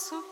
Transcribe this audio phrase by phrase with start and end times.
[0.00, 0.29] zu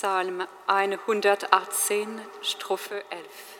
[0.00, 3.59] Psalm 118, Strophe 11.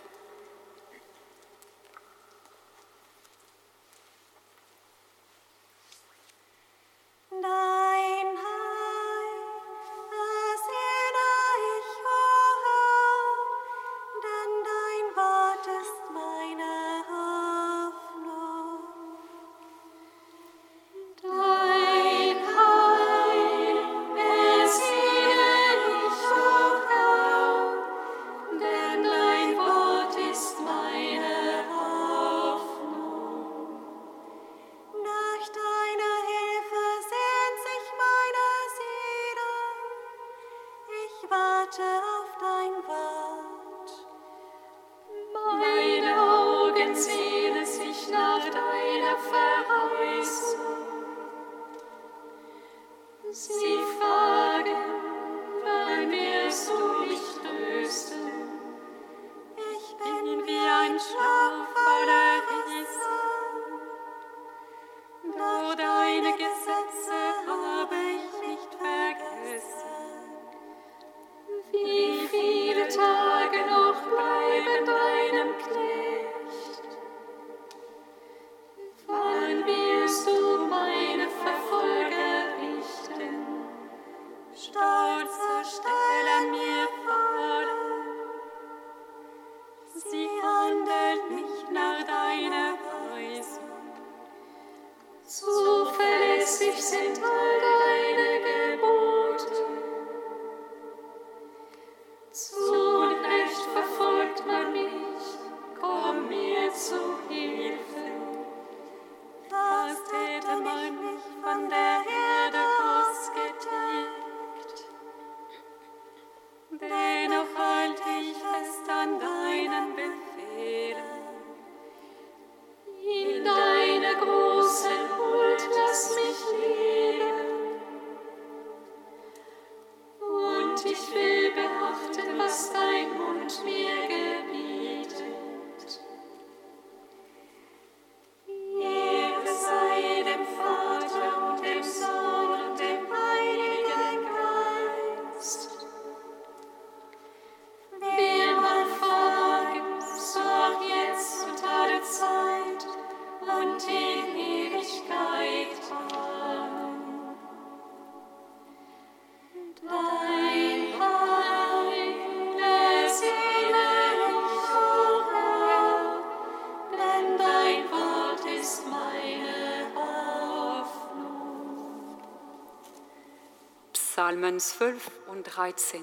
[174.41, 176.03] Römer 12 und 13.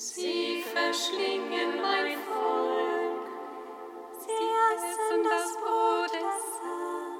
[0.00, 3.26] Sie verschlingen mein Volk,
[4.20, 7.18] sie essen das Brot des Herrn.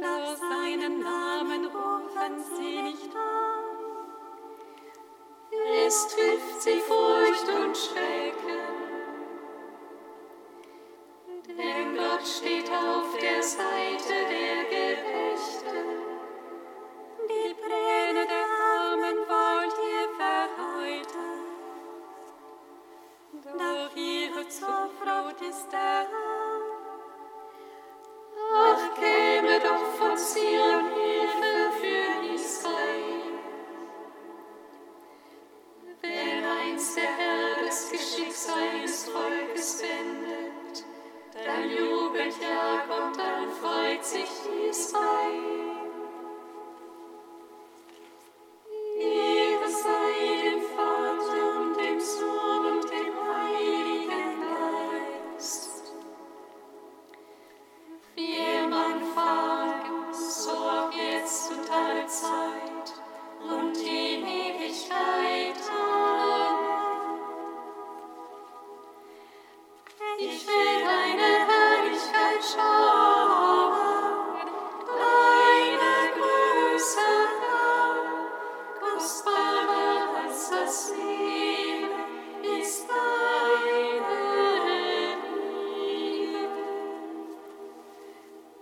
[0.00, 3.64] Doch seinen Namen rufen sie nicht an.
[5.84, 8.87] Es trifft sie Furcht und Schrecken.
[36.78, 40.84] uns der Herr das Geschick seines Volkes wendet.
[41.34, 44.28] Dein Jugendjahr kommt, dann freut sich
[44.70, 45.87] Israel.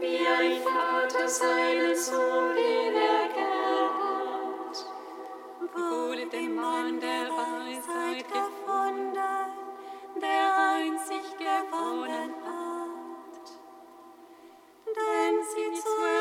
[0.00, 2.96] wie ein Vater seinen Sohn, den
[5.74, 9.12] wurde dem Mann der Weisheit gefunden,
[10.22, 13.46] der einzig gewonnen hat.
[14.86, 16.15] Denn sie zu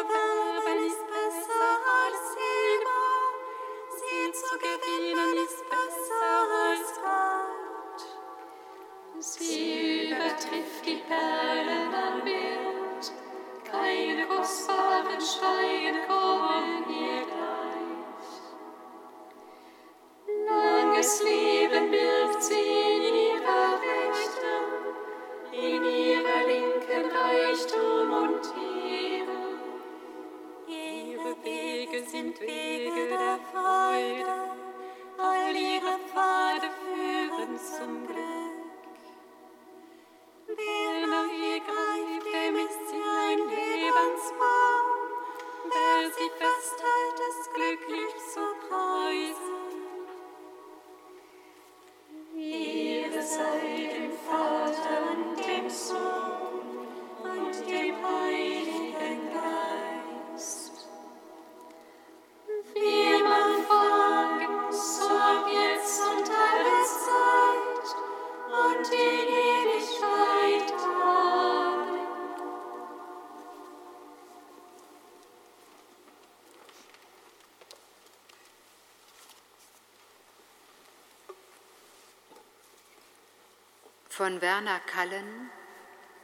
[84.26, 85.52] Werner Kallen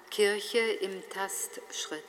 [0.09, 2.03] Kirche im Tastschritt.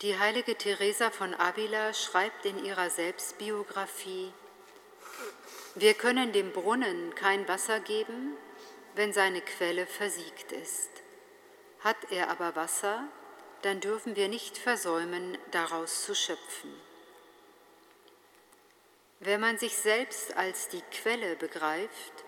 [0.00, 4.32] Die heilige Teresa von Avila schreibt in ihrer Selbstbiografie,
[5.74, 8.36] wir können dem Brunnen kein Wasser geben,
[8.94, 10.90] wenn seine Quelle versiegt ist.
[11.80, 13.08] Hat er aber Wasser,
[13.62, 16.72] dann dürfen wir nicht versäumen, daraus zu schöpfen.
[19.18, 22.23] Wenn man sich selbst als die Quelle begreift,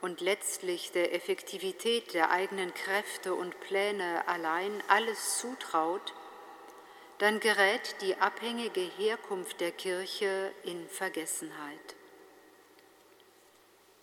[0.00, 6.14] und letztlich der Effektivität der eigenen Kräfte und Pläne allein alles zutraut,
[7.18, 11.96] dann gerät die abhängige Herkunft der Kirche in Vergessenheit.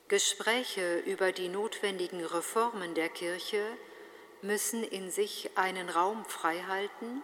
[0.08, 3.62] Gespräche über die notwendigen Reformen der Kirche
[4.42, 7.24] müssen in sich einen Raum freihalten,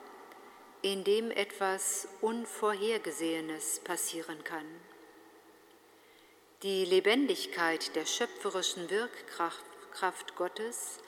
[0.82, 4.66] in dem etwas Unvorhergesehenes passieren kann.
[6.64, 11.00] Die Lebendigkeit der schöpferischen Wirkkraft Gottes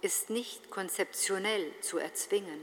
[0.00, 2.58] ist nicht konzeptionell zu erzwingen.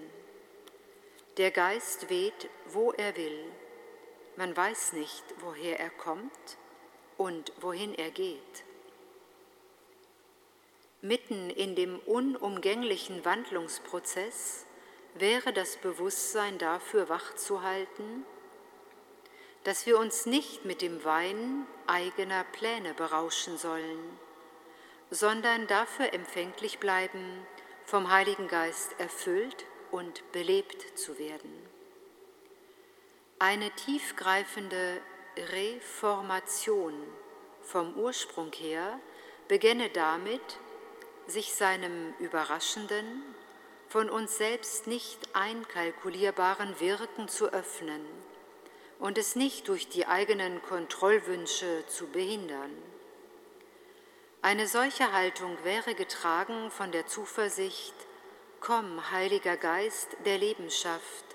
[1.38, 3.46] Der Geist weht, wo er will.
[4.38, 6.58] Man weiß nicht, woher er kommt
[7.16, 8.64] und wohin er geht.
[11.04, 14.66] Mitten in dem unumgänglichen Wandlungsprozess
[15.14, 18.26] wäre das Bewusstsein dafür wachzuhalten,
[19.64, 24.20] dass wir uns nicht mit dem Wein eigener Pläne berauschen sollen,
[25.12, 27.46] sondern dafür empfänglich bleiben,
[27.86, 31.52] vom Heiligen Geist erfüllt und belebt zu werden.
[33.38, 35.02] Eine tiefgreifende
[35.38, 36.94] Reformation
[37.62, 39.00] vom Ursprung her
[39.48, 40.42] beginne damit,
[41.28, 43.24] sich seinem überraschenden,
[43.88, 48.06] von uns selbst nicht einkalkulierbaren Wirken zu öffnen
[49.02, 52.72] und es nicht durch die eigenen Kontrollwünsche zu behindern.
[54.44, 57.96] Eine solche Haltung wäre getragen von der Zuversicht,
[58.60, 61.26] Komm, Heiliger Geist der Lebensschaft,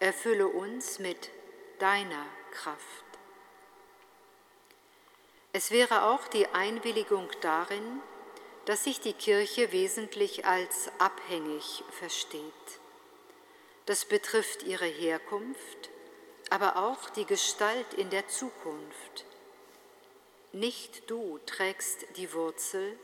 [0.00, 1.30] erfülle uns mit
[1.78, 2.78] deiner Kraft.
[5.54, 8.02] Es wäre auch die Einwilligung darin,
[8.66, 12.42] dass sich die Kirche wesentlich als abhängig versteht.
[13.86, 15.88] Das betrifft ihre Herkunft,
[16.50, 19.24] aber auch die Gestalt in der Zukunft.
[20.52, 22.98] Nicht du trägst die Wurzel,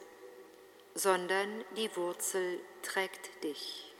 [0.95, 3.94] sondern die Wurzel trägt dich.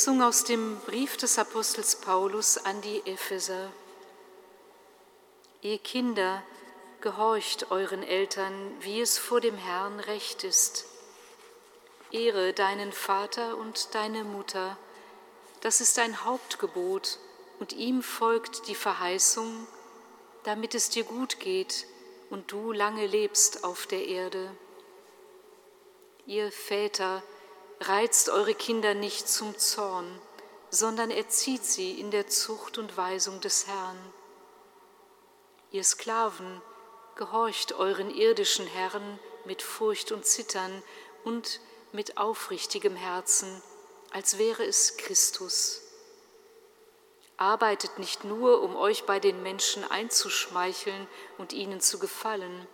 [0.00, 3.70] Lesung aus dem Brief des Apostels Paulus an die Epheser.
[5.60, 6.42] Ihr Kinder,
[7.02, 10.86] gehorcht euren Eltern, wie es vor dem Herrn recht ist.
[12.10, 14.78] Ehre deinen Vater und deine Mutter,
[15.60, 17.18] das ist ein Hauptgebot,
[17.58, 19.66] und ihm folgt die Verheißung,
[20.44, 21.86] damit es dir gut geht
[22.30, 24.50] und du lange lebst auf der Erde.
[26.24, 27.22] Ihr Väter,
[27.80, 30.20] reizt eure Kinder nicht zum Zorn,
[30.70, 33.98] sondern erzieht sie in der Zucht und Weisung des Herrn.
[35.70, 36.60] Ihr Sklaven,
[37.16, 40.82] gehorcht euren irdischen Herren mit Furcht und Zittern
[41.24, 41.60] und
[41.92, 43.62] mit aufrichtigem Herzen,
[44.10, 45.82] als wäre es Christus.
[47.36, 52.66] Arbeitet nicht nur, um euch bei den Menschen einzuschmeicheln und ihnen zu gefallen,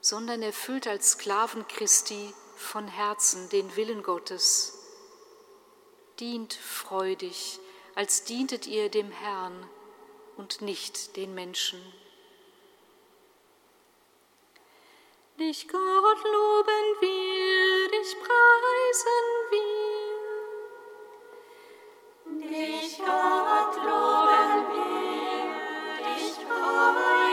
[0.00, 4.78] sondern erfüllt als Sklaven Christi von Herzen den Willen Gottes.
[6.20, 7.58] Dient freudig,
[7.94, 9.68] als dientet ihr dem Herrn
[10.36, 11.80] und nicht den Menschen.
[15.38, 20.04] Dich Gott loben wir, dich preisen wir.
[22.48, 27.23] Dich Gott loben wir, dich preisen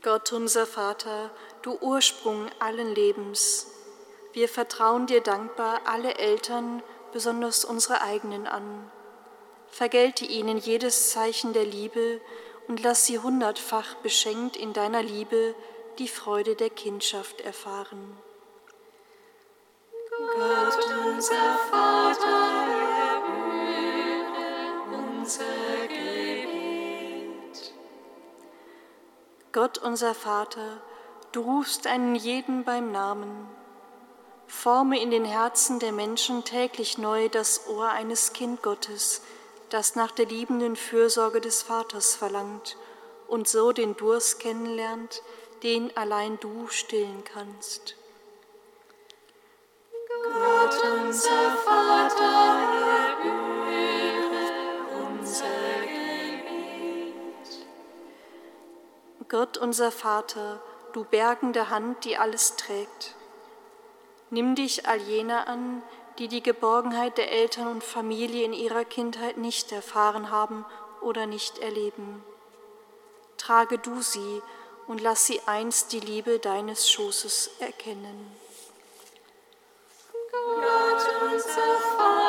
[0.00, 1.30] Gott unser Vater,
[1.62, 3.66] du Ursprung allen Lebens,
[4.32, 8.90] wir vertrauen dir dankbar alle Eltern, besonders unsere eigenen an.
[9.70, 12.20] Vergelte ihnen jedes Zeichen der Liebe
[12.68, 15.54] und lass sie hundertfach beschenkt in deiner Liebe
[15.98, 18.16] die Freude der Kindschaft erfahren.
[20.18, 22.66] Gott unser Vater,
[24.20, 25.44] erhöre unser
[25.88, 27.72] Gebet.
[29.52, 30.82] Gott unser Vater,
[31.32, 33.48] du rufst einen jeden beim Namen.
[34.46, 39.22] Forme in den Herzen der Menschen täglich neu das Ohr eines Kindgottes,
[39.70, 42.76] das nach der liebenden Fürsorge des Vaters verlangt
[43.26, 45.22] und so den Durst kennenlernt,
[45.62, 47.96] den allein du stillen kannst.
[50.22, 52.58] Gott unser Vater,
[53.22, 54.46] erhöre
[55.06, 57.66] unser Gebet.
[59.28, 60.60] Gott unser Vater,
[60.92, 63.14] du bergende Hand, die alles trägt.
[64.30, 65.82] Nimm dich all jener an,
[66.18, 70.64] die die Geborgenheit der Eltern und Familie in ihrer Kindheit nicht erfahren haben
[71.00, 72.24] oder nicht erleben.
[73.36, 74.42] Trage du sie
[74.88, 78.36] und lass sie einst die Liebe deines Schoßes erkennen.
[80.32, 82.27] Gott unser Vater,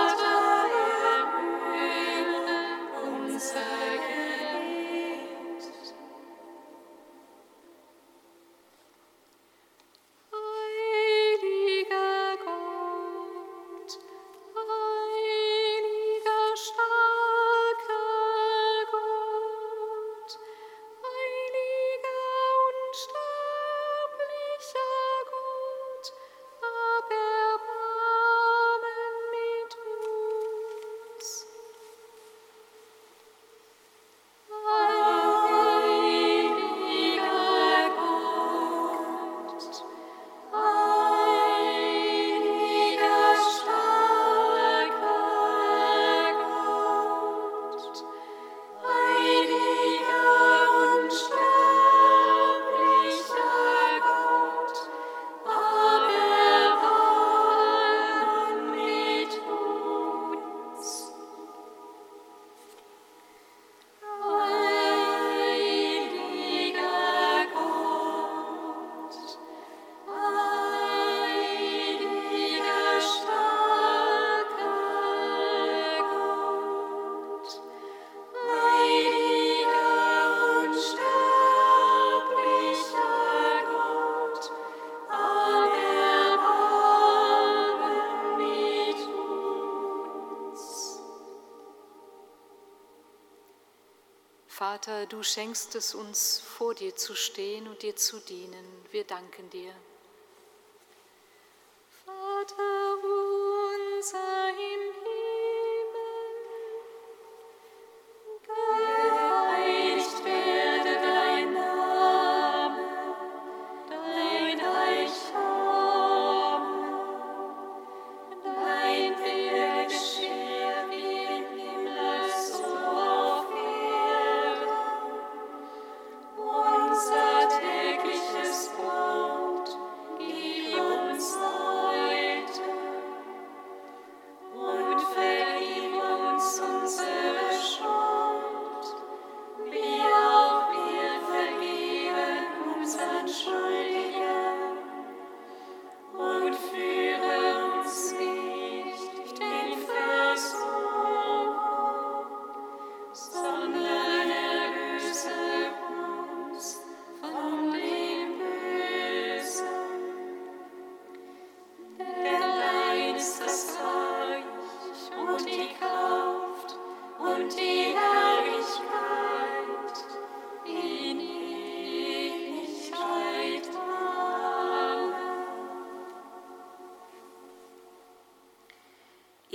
[94.89, 98.65] Vater, du schenkst es uns, vor dir zu stehen und dir zu dienen.
[98.91, 99.71] Wir danken dir.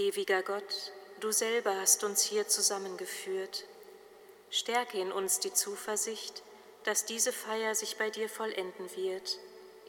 [0.05, 3.65] Ewiger Gott, du selber hast uns hier zusammengeführt.
[4.51, 6.43] Stärke in uns die Zuversicht,
[6.83, 9.39] dass diese Feier sich bei dir vollenden wird,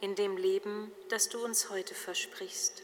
[0.00, 2.82] in dem Leben, das du uns heute versprichst.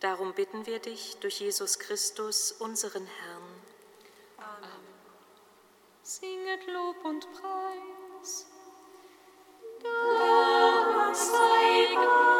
[0.00, 3.62] Darum bitten wir dich durch Jesus Christus, unseren Herrn.
[6.02, 8.46] singet Lob und Preis.
[9.82, 12.37] Dank sei Gott,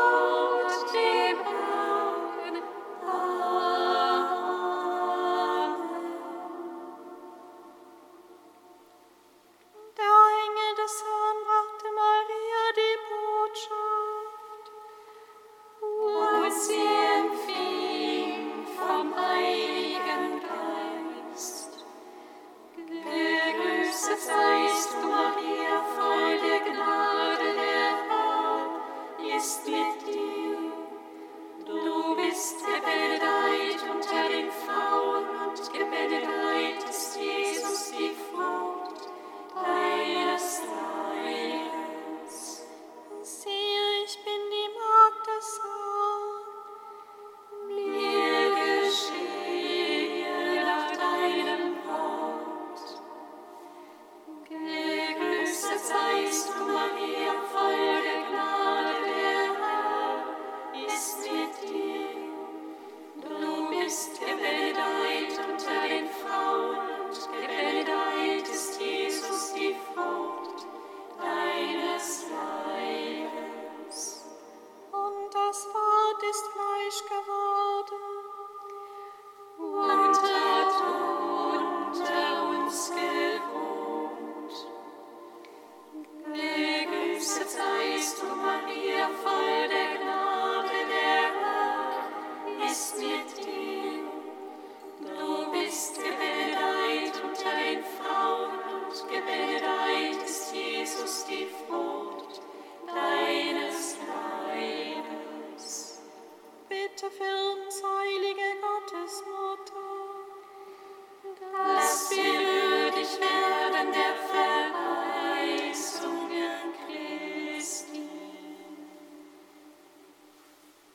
[18.99, 19.78] Almighty.